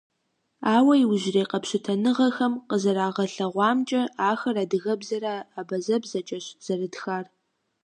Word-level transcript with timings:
Ауэ 0.75 0.93
иужьрей 0.99 1.47
къэпщытэныгъэхэм 1.51 2.53
къызэрагъэлъэгъуамкӀэ, 2.69 4.01
ахэр 4.29 4.55
адыгэбзэрэ 4.63 5.35
абазэбзэкӀэщ 5.59 6.45
зэрытхар. 6.65 7.25